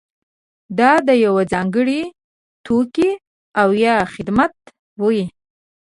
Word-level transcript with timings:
دا 0.79 0.91
د 1.07 1.09
یوه 1.25 1.43
ځانګړي 1.53 2.01
توکي 2.65 3.11
او 3.61 3.69
یا 3.83 3.95
خدمت 4.13 4.53
وي. 5.01 5.23